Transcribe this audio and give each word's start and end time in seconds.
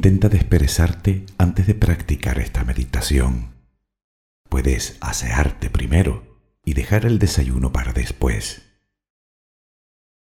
Intenta 0.00 0.30
desperezarte 0.30 1.26
antes 1.36 1.66
de 1.66 1.74
practicar 1.74 2.38
esta 2.38 2.64
meditación. 2.64 3.52
Puedes 4.48 4.96
asearte 5.02 5.68
primero 5.68 6.38
y 6.64 6.72
dejar 6.72 7.04
el 7.04 7.18
desayuno 7.18 7.70
para 7.70 7.92
después. 7.92 8.62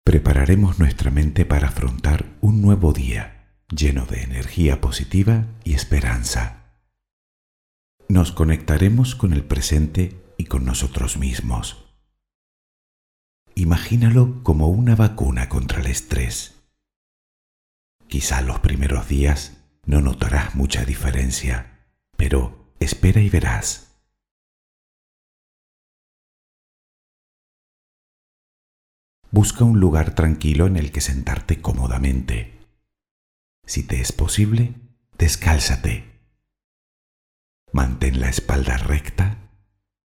Prepararemos 0.03 0.77
nuestra 0.77 1.09
mente 1.09 1.43
para 1.43 1.69
afrontar 1.69 2.37
un 2.39 2.61
nuevo 2.61 2.93
día 2.93 3.47
lleno 3.75 4.05
de 4.05 4.21
energía 4.21 4.79
positiva 4.79 5.47
y 5.63 5.73
esperanza. 5.73 6.75
Nos 8.07 8.31
conectaremos 8.31 9.15
con 9.15 9.33
el 9.33 9.43
presente 9.43 10.23
y 10.37 10.45
con 10.45 10.65
nosotros 10.65 11.17
mismos. 11.17 11.83
Imagínalo 13.55 14.43
como 14.43 14.67
una 14.67 14.95
vacuna 14.95 15.49
contra 15.49 15.81
el 15.81 15.87
estrés. 15.87 16.59
Quizá 18.07 18.43
los 18.43 18.59
primeros 18.59 19.07
días 19.07 19.62
no 19.85 20.01
notarás 20.01 20.55
mucha 20.55 20.85
diferencia, 20.85 21.87
pero 22.17 22.73
espera 22.79 23.21
y 23.21 23.29
verás. 23.29 23.93
Busca 29.31 29.63
un 29.63 29.79
lugar 29.79 30.13
tranquilo 30.13 30.67
en 30.67 30.77
el 30.77 30.91
que 30.91 31.01
sentarte 31.01 31.59
cómodamente. 31.59 32.59
Si 33.65 33.83
te 33.83 33.99
es 33.99 34.11
posible, 34.11 34.75
descálzate. 35.17 36.13
Mantén 37.71 38.19
la 38.19 38.29
espalda 38.29 38.77
recta, 38.77 39.49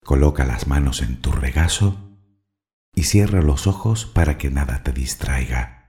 coloca 0.04 0.44
las 0.44 0.66
manos 0.66 1.00
en 1.00 1.22
tu 1.22 1.32
regazo 1.32 2.18
y 2.94 3.04
cierra 3.04 3.40
los 3.40 3.66
ojos 3.66 4.04
para 4.04 4.36
que 4.36 4.50
nada 4.50 4.82
te 4.82 4.92
distraiga. 4.92 5.83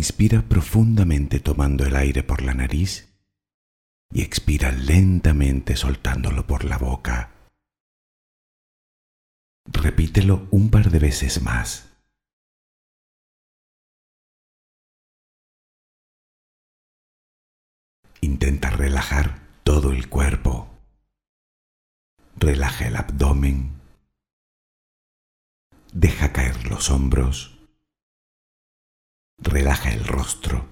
Inspira 0.00 0.40
profundamente 0.40 1.40
tomando 1.40 1.84
el 1.84 1.94
aire 1.94 2.22
por 2.22 2.40
la 2.40 2.54
nariz 2.54 3.12
y 4.10 4.22
expira 4.22 4.72
lentamente 4.72 5.76
soltándolo 5.76 6.46
por 6.46 6.64
la 6.64 6.78
boca. 6.78 7.34
Repítelo 9.66 10.48
un 10.52 10.70
par 10.70 10.90
de 10.90 11.00
veces 11.00 11.42
más. 11.42 11.92
Intenta 18.22 18.70
relajar 18.70 19.38
todo 19.64 19.92
el 19.92 20.08
cuerpo. 20.08 20.70
Relaja 22.36 22.86
el 22.86 22.96
abdomen. 22.96 23.78
Deja 25.92 26.32
caer 26.32 26.70
los 26.70 26.88
hombros. 26.88 27.59
Relaja 29.42 29.90
el 29.90 30.04
rostro. 30.04 30.66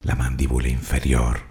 La 0.00 0.16
mandíbula 0.16 0.66
inferior. 0.68 1.42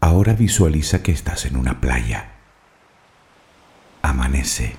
Ahora 0.00 0.34
visualiza 0.34 1.00
que 1.02 1.12
estás 1.12 1.46
en 1.46 1.56
una 1.56 1.80
playa. 1.80 2.32
Amanece. 4.02 4.76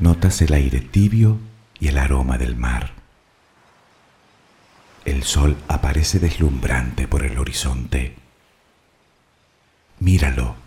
Notas 0.00 0.42
el 0.42 0.52
aire 0.52 0.80
tibio 0.80 1.38
y 1.78 1.86
el 1.86 1.98
aroma 1.98 2.36
del 2.36 2.56
mar. 2.56 2.94
El 5.04 5.22
sol 5.22 5.56
aparece 5.68 6.18
deslumbrante 6.18 7.06
por 7.06 7.24
el 7.24 7.38
horizonte. 7.38 8.16
Míralo. 10.00 10.59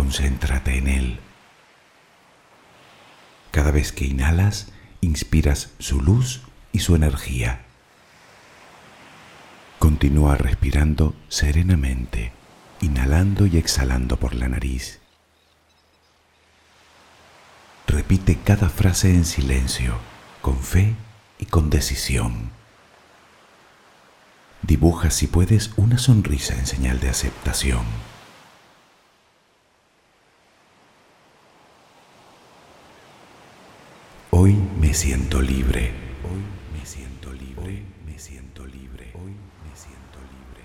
Concéntrate 0.00 0.78
en 0.78 0.88
él. 0.88 1.20
Cada 3.50 3.70
vez 3.70 3.92
que 3.92 4.06
inhalas, 4.06 4.72
inspiras 5.02 5.74
su 5.78 6.00
luz 6.00 6.40
y 6.72 6.78
su 6.78 6.96
energía. 6.96 7.66
Continúa 9.78 10.36
respirando 10.36 11.14
serenamente, 11.28 12.32
inhalando 12.80 13.44
y 13.44 13.58
exhalando 13.58 14.16
por 14.16 14.34
la 14.34 14.48
nariz. 14.48 15.00
Repite 17.86 18.38
cada 18.42 18.70
frase 18.70 19.10
en 19.14 19.26
silencio, 19.26 19.98
con 20.40 20.62
fe 20.62 20.94
y 21.38 21.44
con 21.44 21.68
decisión. 21.68 22.50
Dibuja 24.62 25.10
si 25.10 25.26
puedes 25.26 25.72
una 25.76 25.98
sonrisa 25.98 26.54
en 26.54 26.66
señal 26.66 27.00
de 27.00 27.10
aceptación. 27.10 27.84
Hoy 34.42 34.56
me 34.90 34.94
siento 34.94 35.40
libre. 35.40 35.92
Hoy 36.24 36.42
me 36.76 36.84
siento 36.84 37.32
libre. 37.32 37.62
Hoy 37.64 37.84
me 38.04 38.18
siento 38.18 38.66
libre. 38.66 39.12
Hoy 39.14 39.30
me 39.30 39.76
siento 39.76 40.18
libre. 40.18 40.64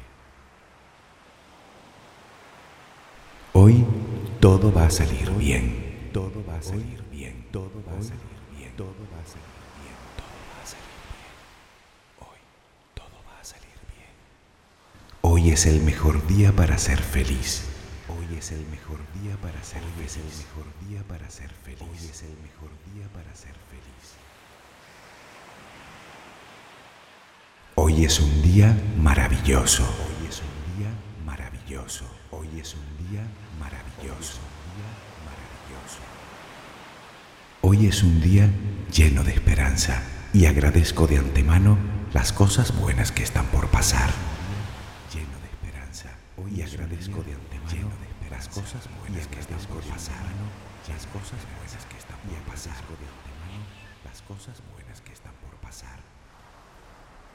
Hoy 3.54 3.86
todo 4.40 4.74
va 4.74 4.88
a 4.88 4.90
salir 4.90 5.30
bien. 5.38 6.10
Todo 6.12 6.44
va 6.50 6.56
a 6.56 6.62
salir 6.64 7.04
bien. 7.12 7.46
Todo 7.52 7.84
va 7.88 8.00
a 8.00 8.02
salir 8.02 8.24
bien. 8.58 8.72
Todo 8.76 8.90
va 9.12 9.22
a 9.22 9.28
salir 9.28 9.62
bien. 9.78 9.96
Todo 10.18 10.34
va 10.42 10.64
a 10.64 10.66
salir 10.66 10.96
bien. 11.14 12.28
Hoy 12.28 12.40
todo 12.96 13.22
va 13.30 13.40
a 13.40 13.44
salir 13.44 13.78
bien. 13.94 14.10
Hoy 15.22 15.52
es 15.52 15.68
el 15.68 15.84
mejor 15.84 16.26
día 16.26 16.52
para 16.52 16.80
ser 16.80 17.00
feliz. 17.00 17.75
Hoy 18.28 18.38
es 18.38 18.52
el 18.52 18.66
mejor 18.68 18.98
día 19.22 19.36
para 19.38 19.62
ser 19.62 19.84
Hoy 19.84 20.06
es 20.06 20.18
el 20.18 20.24
mejor 20.24 20.66
día 20.88 21.04
para 21.08 21.30
ser 21.30 21.52
feliz. 21.64 21.82
Hoy 21.82 22.10
es 22.10 22.24
el 22.24 22.38
mejor 22.42 22.72
día 22.94 23.08
para 23.14 23.36
ser 23.36 23.54
feliz. 23.70 24.16
Hoy 27.76 28.06
es 28.06 28.20
un 28.20 28.42
día 28.42 28.76
maravilloso. 29.00 29.84
Hoy 29.84 30.28
es 30.28 30.42
un 30.42 30.80
día 30.80 30.90
maravilloso. 31.24 32.06
Hoy 32.32 32.48
es 32.60 32.74
un 32.74 32.98
día 33.10 33.22
maravilloso. 33.60 34.40
Hoy 37.62 37.86
es 37.86 38.02
un 38.02 38.22
día 38.22 38.50
lleno 38.92 39.24
de 39.24 39.34
esperanza 39.34 40.02
y 40.34 40.48
agradezco 40.48 41.06
de 41.06 41.20
antemano 41.20 41.78
las 42.12 42.34
cosas 42.34 42.76
buenas 42.80 43.12
que 43.12 43.22
están 43.22 43.46
por 43.48 43.68
pasar. 43.68 44.10
Lleno 45.14 45.38
de 45.42 45.48
esperanza. 45.48 46.10
Hoy 46.38 46.64
agradezco 46.64 47.22
de 47.22 47.34
antemano 47.34 48.06
las 48.30 48.48
cosas 48.48 48.88
buenas 49.00 49.28
que 49.28 49.40
están 49.40 49.60
por 49.60 49.84
pasar. 49.84 50.16
Las 50.88 51.06
cosas 51.08 51.40
buenas 51.58 51.86
que 51.86 51.98
están 51.98 52.18
por 52.20 52.38
pasar. 52.52 52.76
las 54.04 54.22
cosas 54.22 54.62
buenas 54.72 55.02
que 55.02 55.14
están 55.14 55.34
por 55.42 55.56
pasar. 55.60 56.00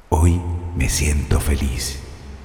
Hoy 0.09 0.41
me 0.77 0.89
siento 0.89 1.41
feliz. 1.41 2.01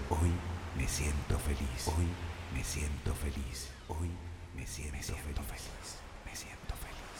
Hoy 0.09 0.31
me 0.77 0.87
siento 0.87 1.39
feliz. 1.39 1.87
Hoy 1.87 2.07
me 2.53 2.63
siento 2.63 3.13
feliz. 3.13 3.69
Hoy 3.87 4.09
me 4.55 4.67
siento 4.67 4.93
feliz. 4.93 5.41
Me 6.25 6.35
siento 6.35 6.75
feliz. 6.75 7.19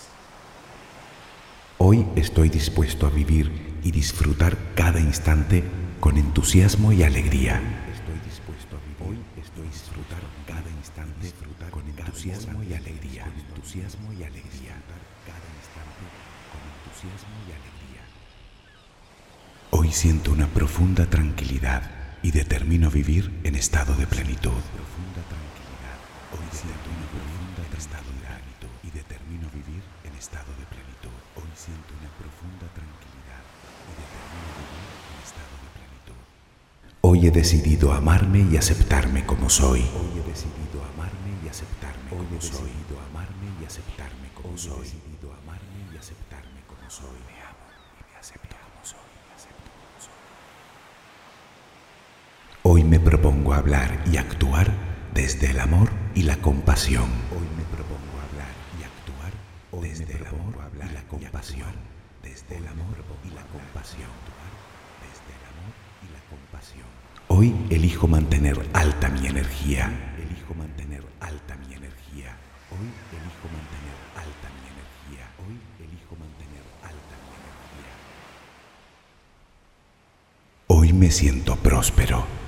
Hoy 1.78 2.06
estoy 2.16 2.50
dispuesto 2.50 3.08
a 3.08 3.10
vivir 3.10 3.80
y 3.84 3.92
disfrutar 3.92 4.58
cada 4.76 5.00
instante 5.00 5.64
con 6.00 6.18
entusiasmo 6.18 6.92
y 6.92 7.04
alegría. 7.04 7.85
Entusiasmo 13.76 14.14
y 14.14 14.24
alegría. 14.24 14.76
Cada 15.28 15.48
instante 15.60 16.04
con 16.52 16.62
entusiasmo 16.80 17.36
y 17.44 17.52
alegría. 17.52 18.04
Hoy 19.72 19.92
siento 19.92 20.32
una 20.32 20.48
profunda 20.48 21.06
tranquilidad 21.08 21.84
y 22.24 22.32
determino 22.32 22.90
vivir 22.90 23.32
en 23.44 23.56
estado 23.56 23.94
de 23.96 24.08
plenitud. 24.08 24.64
Profunda 24.72 25.22
tranquilidad. 25.28 26.00
Hoy 26.32 26.48
siento 26.56 26.88
una 26.88 27.08
profunda 27.12 27.62
estado 27.78 28.08
de 28.16 28.24
plenitud 28.24 28.72
y 28.84 28.90
determino 28.92 29.50
vivir 29.52 29.84
en 30.06 30.16
estado 30.16 30.52
de 30.56 30.66
plenitud. 30.72 31.16
Hoy 31.36 31.52
siento 31.56 31.92
una 32.00 32.12
profunda 32.16 32.72
tranquilidad 32.72 33.44
y 33.44 33.94
determino 34.00 34.50
vivir 34.56 34.88
en 35.12 35.18
estado 35.20 35.56
de 35.60 35.70
plenitud. 35.76 36.20
Hoy 37.02 37.28
he 37.28 37.32
decidido 37.32 37.92
amarme 37.92 38.48
y 38.50 38.56
aceptarme 38.56 39.26
como 39.26 39.50
soy. 39.50 39.82
Hoy 39.82 40.22
he 40.22 40.24
decidido 40.24 40.80
amarme 40.96 41.44
y 41.44 41.50
aceptarme 41.50 41.96
Hoy 42.12 42.26
he 42.32 42.36
decidido 42.36 43.02
amarme 43.10 43.50
y 43.60 43.66
aceptarme 43.66 44.30
como 44.36 44.58
soy. 44.58 44.72
Hoy 44.72 44.80
he 44.80 44.94
decidido 44.94 45.34
amarme 45.34 45.92
y 45.92 45.98
aceptarme 45.98 46.62
como 46.68 46.90
soy. 46.90 47.18
Me 47.28 47.42
amo 47.42 47.66
y 48.00 48.12
me 48.12 48.18
acepto 48.18 48.56
como 48.56 48.86
soy. 48.86 49.04
Me 49.28 49.34
acepto 49.36 49.70
como 49.74 50.00
soy. 50.00 50.14
Hoy 52.68 52.84
me 52.84 53.00
propongo 53.00 53.54
hablar 53.54 54.02
y 54.12 54.18
actuar 54.18 54.74
desde 55.14 55.52
el 55.52 55.60
amor 55.60 55.92
y 56.16 56.24
la 56.24 56.38
compasión. 56.38 57.04
Hoy 57.30 57.48
me 57.56 57.64
propongo 57.66 58.18
hablar 58.28 58.50
y 58.80 58.84
actuar 58.84 59.32
desde 59.84 60.18
el 60.18 60.26
amor 60.26 60.56
y 60.74 60.92
la 60.92 61.04
compasión. 61.04 61.76
Desde 62.24 62.58
el 62.58 62.66
amor 62.66 62.98
y 63.24 63.30
la 63.36 63.44
compasión. 63.54 64.10
Desde 65.06 65.30
el 65.38 65.46
amor 65.46 65.74
y 66.02 66.12
la 66.12 66.20
compasión. 66.28 66.88
Hoy 67.28 67.54
elijo 67.70 68.08
mantener 68.08 68.58
alta 68.74 69.10
mi 69.10 69.28
energía. 69.28 70.16
Elijo 70.18 70.56
mantener 70.56 71.04
alta 71.20 71.56
mi 71.58 71.72
energía. 71.72 72.36
Hoy 72.74 72.90
elijo 73.14 73.46
mantener 73.54 73.94
alta 74.18 74.50
mi 74.58 74.66
energía. 74.74 75.30
Hoy 75.38 75.62
elijo 75.86 76.16
mantener 76.18 76.66
alta 76.82 77.16
mi 77.30 77.34
energía. 77.46 77.94
Hoy 80.66 80.94
me 80.94 81.12
siento 81.12 81.58
próspero. 81.58 82.45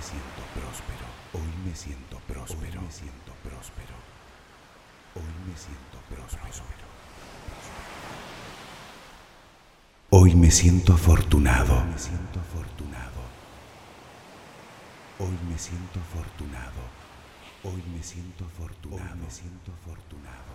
Hoy 0.00 0.06
me 0.06 0.08
siento 0.08 0.42
próspero. 0.54 1.06
Hoy 1.34 1.68
me 1.68 1.76
siento 1.76 2.20
próspero. 2.26 2.80
Hoy 2.80 2.86
me 2.86 2.90
siento 2.90 3.32
próspero. 3.42 3.96
Hoy 5.14 5.34
me 5.46 5.58
siento 5.58 5.98
próspero. 6.08 6.86
Hoy 10.08 10.34
me 10.36 10.50
siento 10.50 10.94
afortunado. 10.94 11.84
Me 11.84 11.98
siento 11.98 12.40
afortunado. 12.40 13.20
Hoy 15.18 15.38
me 15.50 15.58
siento 15.58 16.00
afortunado. 16.00 16.80
Hoy 17.64 17.82
me 17.94 18.02
siento 18.02 18.46
afortunado. 18.46 19.16
me 19.16 19.30
siento 19.30 19.72
afortunado. 19.82 20.50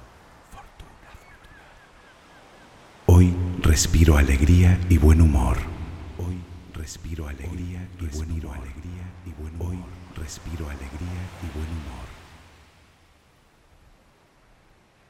Hoy 3.06 3.36
respiro 3.62 4.18
alegría 4.18 4.80
y 4.90 4.98
buen 4.98 5.22
humor. 5.22 5.75
Respiro 6.86 7.28
alegría 7.28 7.90
y 8.00 8.06
buen 8.16 8.32
humor. 8.32 8.58
alegría 8.58 9.06
y 9.26 9.32
buen 9.42 9.56
humor. 9.56 9.70
Hoy 9.72 9.84
respiro 10.18 10.70
alegría 10.70 11.22
y 11.42 11.58
buen 11.58 11.68
humor. 11.68 12.06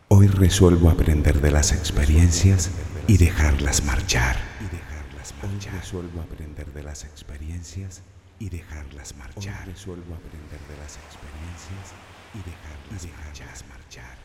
Hoy 0.08 0.28
resuelvo 0.28 0.90
aprender 0.90 1.42
de 1.42 1.52
las 1.52 1.74
experiencias 1.74 2.72
y 3.08 3.18
dejarlas 3.18 3.84
marchar. 3.84 4.38
Y 4.62 4.74
dejarlas 4.74 5.34
marchar. 5.44 5.74
Hoy 5.74 5.82
resuelvo 5.82 6.22
aprender 6.22 6.68
de 6.72 6.82
las 6.82 7.04
experiencias 7.04 8.04
y 8.40 8.48
dejarlas 8.48 9.14
marchar. 9.18 9.68
Hoy 9.68 9.74
resuelvo 9.74 10.16
aprender 10.16 10.62
de 10.70 10.78
las 10.78 10.96
experiencias 10.96 11.92
y 12.36 12.38
dejarlas, 12.38 13.04
y 13.04 13.08
dejarlas 13.08 13.66
marchar. 13.68 14.18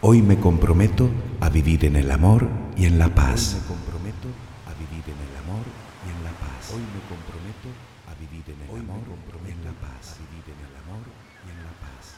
Hoy 0.00 0.22
me 0.22 0.40
comprometo 0.40 1.10
a 1.40 1.50
vivir 1.50 1.84
en 1.84 1.96
el 1.96 2.10
amor 2.10 2.48
y 2.74 2.86
en 2.86 2.98
la 2.98 3.14
paz. 3.14 3.52
Hoy 3.52 3.60
me 3.60 3.66
comprometo 3.66 4.28
a 4.66 4.72
vivir 4.72 5.04
en 5.04 5.28
el 5.28 5.36
amor 5.36 5.91
y 6.06 6.10
en 6.10 6.24
la 6.24 6.30
paz. 6.32 6.72
Hoy 6.74 6.82
me 6.82 7.00
comprometo 7.08 7.68
a 8.08 8.14
vivir 8.14 8.44
en 8.48 8.60
el 8.62 8.80
amor 8.80 9.02
y 9.46 9.50
en 9.50 9.64
la 9.64 9.72
paz. 9.72 10.12
A 10.12 10.18
vivir 10.18 10.44
en 10.46 10.60
el 10.66 10.76
amor 10.82 11.06
y 11.46 11.50
en 11.50 11.64
la 11.64 11.72
paz. 11.80 12.16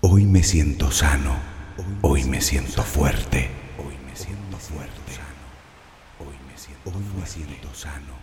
Hoy 0.00 0.24
me 0.24 0.42
siento 0.42 0.90
sano, 0.90 1.36
hoy 2.02 2.24
me 2.24 2.40
siento 2.40 2.82
fuerte, 2.82 3.50
hoy 3.78 3.96
me 4.06 4.14
siento 4.14 4.56
fuerte, 4.56 5.12
hoy 6.20 6.36
me 6.48 6.56
siento, 6.56 6.90
hoy 6.90 7.04
me 7.18 7.26
siento 7.26 7.74
sano, 7.74 8.14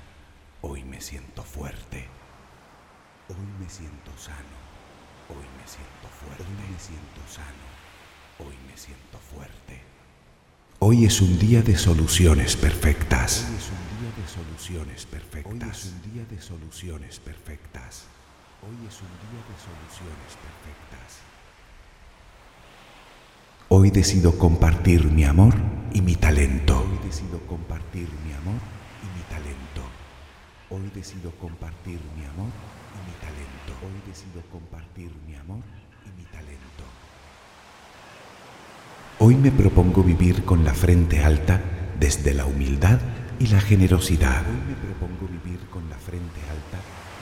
hoy 0.61 0.83
me 0.83 1.01
siento 1.01 1.43
fuerte, 1.43 2.07
hoy 3.29 3.45
me 3.59 3.69
siento 3.69 4.11
sano, 4.17 4.57
hoy 5.29 5.45
me 5.59 5.67
siento 5.67 6.07
fuerte, 6.07 6.43
hoy 6.43 6.71
me 6.71 6.79
siento 6.79 7.21
sano, 7.27 7.67
hoy 8.39 8.57
me 8.67 8.77
siento 8.77 9.19
fuerte. 9.19 9.92
Hoy 10.85 11.05
es 11.05 11.21
un 11.21 11.39
día 11.39 11.61
de 11.61 11.77
soluciones 11.77 12.57
perfectas. 12.57 13.45
Hoy 13.47 13.55
es 13.55 13.69
un 13.71 13.83
día 14.01 14.11
de 14.19 14.27
soluciones 14.27 15.05
perfectas. 15.05 15.47
Hoy 15.47 15.61
es 15.71 15.85
un 15.85 16.11
día 16.11 16.25
de 16.25 16.41
soluciones 16.41 17.19
perfectas. 17.21 18.03
Hoy 18.61 18.75
es 18.85 18.99
un 18.99 19.13
día 19.23 19.39
de 19.47 19.55
soluciones 19.63 20.31
perfectas. 20.43 21.09
Hoy 23.69 23.91
decido 23.91 24.37
compartir 24.37 25.05
mi 25.05 25.23
amor 25.23 25.53
y 25.93 26.01
mi 26.01 26.17
talento. 26.17 26.81
Hoy 26.81 26.99
decido 27.07 27.39
compartir 27.47 28.09
mi 28.27 28.33
amor 28.33 28.59
y 29.03 29.07
mi 29.17 29.23
talento. 29.29 29.83
Hoy 30.69 30.91
decido 30.93 31.31
compartir 31.39 32.01
mi 32.17 32.25
amor 32.25 32.51
y 32.91 32.99
mi 33.07 33.15
talento. 33.23 33.71
Hoy 33.87 34.01
decido 34.05 34.41
compartir 34.51 35.13
mi 35.25 35.35
amor 35.35 35.63
y 36.05 36.09
mi 36.19 36.25
talento. 36.25 36.92
Hoy 39.19 39.35
me 39.35 39.51
propongo 39.51 40.03
vivir 40.03 40.43
con 40.43 40.63
la 40.63 40.73
frente 40.73 41.23
alta 41.23 41.61
desde 41.99 42.33
la 42.33 42.45
humildad 42.45 42.99
y 43.39 43.47
la 43.47 43.61
generosidad. 43.61 44.43
Hoy 44.45 44.67
me 44.67 44.75
propongo 44.75 45.27
vivir 45.27 45.59
con 45.69 45.87
la 45.89 45.97
frente 45.97 46.41
alta 46.49 46.79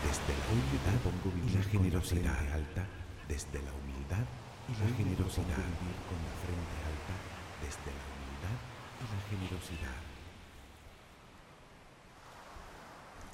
desde 0.08 0.34
la 0.40 0.46
humildad 0.52 0.98
y 1.46 1.52
la 1.58 1.64
generosidad 1.64 2.40
alta 2.54 2.86
desde 3.28 3.62
la 3.62 3.72
humildad 3.74 4.26
y 4.68 4.74
la 4.80 4.98
generosidad. 4.98 5.58
Vivir 5.58 6.00
con 6.08 6.18
la 6.26 6.34
frente 6.42 6.78
alta 6.90 7.14
desde 7.62 7.92
la 7.92 8.04
humildad 8.08 8.58
y 8.98 9.06
la 9.12 9.20
generosidad. 9.30 10.02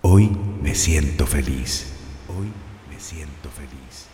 Hoy 0.02 0.30
me 0.62 0.74
siento 0.74 1.28
feliz. 1.28 1.94
Hoy 2.28 2.52
me 2.90 3.00
siento 3.00 3.50
feliz. 3.50 4.08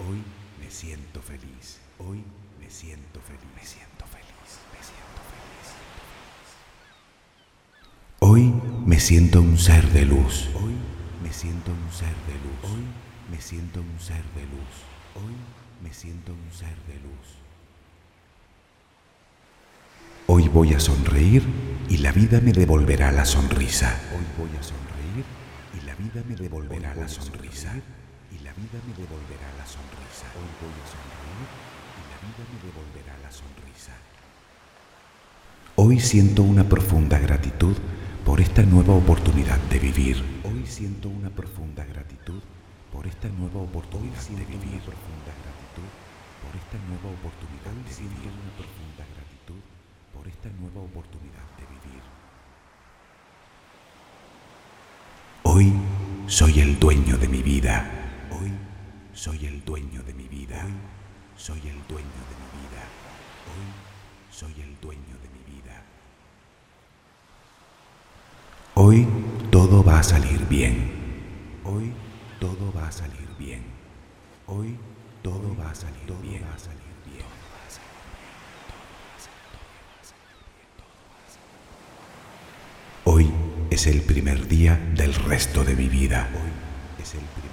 Hoy 0.00 0.22
me 0.58 0.70
siento 0.70 1.20
feliz. 1.20 1.80
Hoy 1.98 2.24
me 2.68 2.74
siento 2.74 3.20
feliz. 3.22 3.40
Me 3.56 3.64
siento 3.64 4.04
feliz. 4.06 4.50
Me 4.74 4.82
siento 4.84 5.20
feliz. 5.32 5.68
Hoy 8.18 8.52
me 8.84 9.00
siento 9.00 9.40
un 9.40 9.56
ser 9.56 9.88
de 9.90 10.04
luz. 10.04 10.50
Hoy 10.54 10.74
me 11.22 11.32
siento 11.32 11.72
un 11.72 11.90
ser 11.90 12.14
de 12.26 12.34
luz. 12.34 12.70
Hoy 12.70 12.84
me 13.30 13.40
siento 13.40 13.80
un 13.80 13.98
ser 13.98 14.22
de 14.36 14.42
luz. 14.42 14.84
Hoy 15.16 15.34
me 15.82 15.94
siento 15.94 16.34
un 16.34 16.52
ser 16.52 16.76
de 16.86 17.00
luz. 17.00 17.26
Hoy 20.26 20.48
voy 20.48 20.74
a 20.74 20.80
sonreír 20.80 21.44
y 21.88 21.96
la 21.96 22.12
vida 22.12 22.38
me 22.42 22.52
devolverá 22.52 23.12
la 23.12 23.24
sonrisa. 23.24 23.98
Hoy 24.12 24.26
voy 24.36 24.54
a 24.58 24.62
sonreír 24.62 25.24
y 25.72 25.86
la 25.86 25.94
vida 25.94 26.22
me 26.28 26.36
devolverá 26.36 26.94
la 26.94 27.08
sonrisa. 27.08 27.72
Y 28.30 28.40
la 28.44 28.52
vida 28.52 28.78
me 28.86 28.92
devolverá 28.92 29.48
la 29.56 29.64
sonrisa. 29.64 30.28
Hoy 30.36 30.50
voy 30.60 30.76
a 30.84 30.86
sonreír 30.86 31.77
vida 32.28 32.44
me 32.52 32.58
devolverá 32.60 33.16
la 33.22 33.30
sonrisa. 33.30 33.92
Hoy 35.76 36.00
siento 36.00 36.42
una 36.42 36.64
profunda 36.64 37.18
gratitud 37.18 37.76
por 38.24 38.40
esta 38.40 38.62
nueva 38.62 38.94
oportunidad 38.94 39.58
de 39.70 39.78
vivir. 39.78 40.22
Hoy 40.44 40.66
siento 40.66 41.08
una 41.08 41.30
profunda 41.30 41.84
gratitud 41.84 42.42
por 42.92 43.06
esta 43.06 43.28
nueva 43.28 43.60
oportunidad 43.60 44.22
de 44.24 44.44
vivir 44.44 44.80
por 46.42 46.56
esta 46.56 46.78
nueva 46.88 47.08
oportunidad 47.08 47.72
de 47.86 47.94
vivir. 47.94 48.32
una 48.32 48.52
profunda 48.56 49.04
gratitud 49.14 49.60
por 50.14 50.28
esta 50.28 50.48
nueva 50.60 50.80
oportunidad 50.80 51.46
de 51.58 51.64
vivir. 51.74 52.02
Hoy 55.44 55.72
soy 56.26 56.60
el 56.60 56.78
dueño 56.78 57.16
de 57.16 57.28
mi 57.28 57.42
vida. 57.42 57.90
Hoy 58.30 58.52
soy 59.14 59.46
el 59.46 59.64
dueño 59.64 60.02
de 60.02 60.14
mi 60.14 60.28
vida. 60.28 60.64
Hoy 60.64 60.97
soy 61.38 61.60
el 61.60 61.78
dueño 61.86 62.18
de 62.28 62.34
mi 62.34 62.48
vida. 62.60 62.82
Hoy 63.46 63.66
soy 64.30 64.52
el 64.60 64.78
dueño 64.80 65.16
de 65.22 65.28
mi 65.30 65.54
vida. 65.54 65.82
Hoy 68.74 69.06
todo 69.50 69.84
va 69.84 70.00
a 70.00 70.02
salir 70.02 70.46
bien. 70.48 71.60
Hoy 71.64 71.92
todo 72.40 72.72
va 72.72 72.88
a 72.88 72.92
salir 72.92 73.28
bien. 73.38 73.62
Hoy 74.46 74.76
todo 75.22 75.56
va 75.56 75.70
a 75.70 75.74
salir 75.74 76.04
bien. 76.22 76.42
Va. 76.42 76.58
Hoy 83.04 83.32
es 83.70 83.86
el 83.86 84.02
primer 84.02 84.48
día 84.48 84.76
del 84.94 85.14
resto 85.14 85.64
de 85.64 85.74
mi 85.74 85.88
vida. 85.88 86.28
Hoy 86.34 87.02
es 87.02 87.14
el 87.14 87.20
primer 87.20 87.47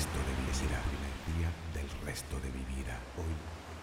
resto 0.00 0.18
de 0.18 0.32
mi 0.32 0.48
el 0.48 0.80
primer 0.88 1.14
día 1.36 1.50
del 1.74 2.06
resto 2.06 2.40
de 2.40 2.48
mi 2.48 2.64
vida. 2.74 2.96
Hoy 3.18 3.34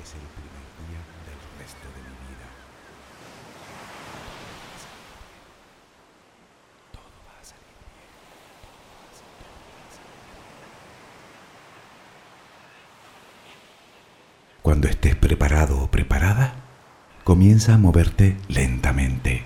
es 0.04 0.14
el 0.14 0.26
primer 0.34 0.66
día 0.88 1.02
del 1.28 1.40
resto 1.60 1.88
de 1.94 2.02
mi 2.02 2.16
vida. 2.26 2.48
Cuando 14.64 14.88
estés 14.88 15.16
preparado 15.16 15.84
o 15.84 15.92
preparada, 15.92 16.56
comienza 17.24 17.76
a 17.76 17.78
moverte 17.78 18.38
lentamente. 18.48 19.44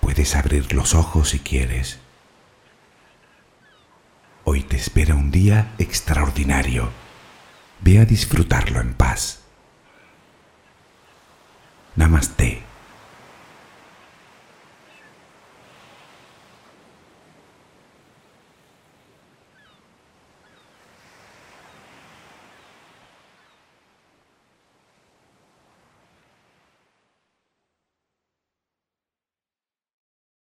Puedes 0.00 0.34
abrir 0.34 0.74
los 0.74 0.96
ojos 0.96 1.28
si 1.28 1.38
quieres. 1.38 2.00
Hoy 4.50 4.62
te 4.62 4.78
espera 4.78 5.14
un 5.14 5.30
día 5.30 5.74
extraordinario. 5.76 6.88
Ve 7.82 7.98
a 7.98 8.06
disfrutarlo 8.06 8.80
en 8.80 8.94
paz. 8.94 9.42
Namaste. 11.96 12.57